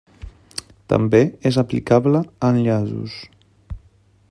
[0.93, 1.19] També
[1.51, 3.21] és aplicable a enllaços.